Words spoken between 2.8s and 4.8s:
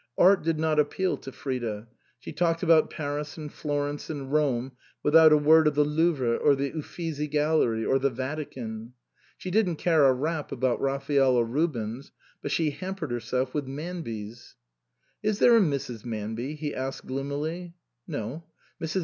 Paris and Florence and Rome